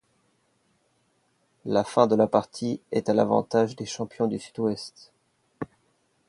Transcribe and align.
La 1.63 1.83
fin 1.83 2.07
de 2.07 2.15
la 2.15 2.25
partie 2.25 2.81
est 2.91 3.07
à 3.07 3.13
l'avantage 3.13 3.75
des 3.75 3.85
champions 3.85 4.25
du 4.25 4.39
Sud-Ouest. 4.39 5.11